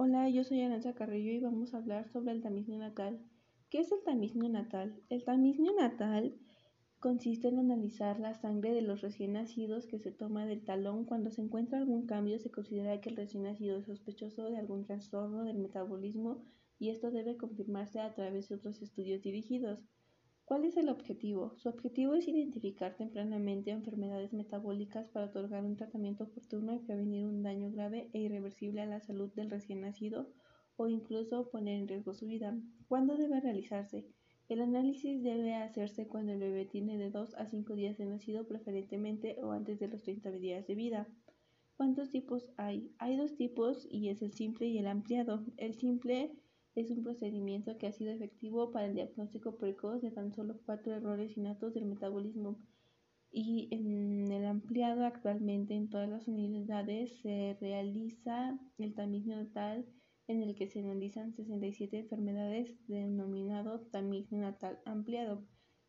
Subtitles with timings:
[0.00, 3.20] Hola, yo soy Aranza Carrillo y vamos a hablar sobre el tamiz natal.
[3.68, 5.02] ¿Qué es el tamiz natal?
[5.08, 6.38] El tamiz natal
[7.00, 11.04] consiste en analizar la sangre de los recién nacidos que se toma del talón.
[11.04, 14.84] Cuando se encuentra algún cambio, se considera que el recién nacido es sospechoso de algún
[14.84, 16.44] trastorno del metabolismo
[16.78, 19.80] y esto debe confirmarse a través de otros estudios dirigidos.
[20.48, 21.52] ¿Cuál es el objetivo?
[21.58, 27.42] Su objetivo es identificar tempranamente enfermedades metabólicas para otorgar un tratamiento oportuno y prevenir un
[27.42, 30.32] daño grave e irreversible a la salud del recién nacido
[30.76, 32.58] o incluso poner en riesgo su vida.
[32.86, 34.06] ¿Cuándo debe realizarse?
[34.48, 38.46] El análisis debe hacerse cuando el bebé tiene de 2 a 5 días de nacido
[38.46, 41.08] preferentemente o antes de los 30 días de vida.
[41.76, 42.90] ¿Cuántos tipos hay?
[42.96, 45.44] Hay dos tipos y es el simple y el ampliado.
[45.58, 46.32] El simple
[46.80, 50.94] es un procedimiento que ha sido efectivo para el diagnóstico precoz de tan solo cuatro
[50.94, 52.58] errores innatos del metabolismo
[53.30, 59.86] y en el ampliado actualmente en todas las unidades se realiza el tamiz neonatal
[60.28, 65.46] en el que se analizan 67 enfermedades denominado tamiz neonatal ampliado.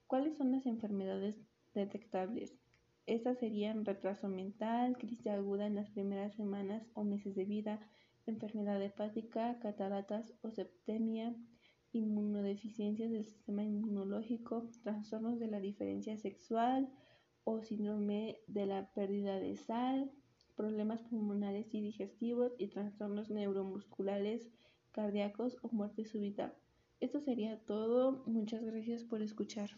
[0.07, 1.39] ¿Cuáles son las enfermedades
[1.73, 2.57] detectables?
[3.05, 7.79] Estas serían retraso mental, crisis aguda en las primeras semanas o meses de vida,
[8.29, 11.35] enfermedad hepática, cataratas o septemia,
[11.91, 16.89] inmunodeficiencias del sistema inmunológico, trastornos de la diferencia sexual
[17.43, 20.11] o síndrome de la pérdida de sal,
[20.55, 24.49] problemas pulmonares y digestivos y trastornos neuromusculares,
[24.91, 26.53] cardíacos o muerte súbita.
[26.99, 28.23] Esto sería todo.
[28.25, 29.69] Muchas gracias por escuchar.